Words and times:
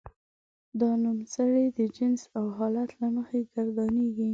دا 0.79 0.89
نومځري 1.03 1.65
د 1.77 1.79
جنس 1.95 2.21
او 2.37 2.45
حالت 2.57 2.89
له 3.01 3.07
مخې 3.15 3.39
ګردانیږي. 3.53 4.29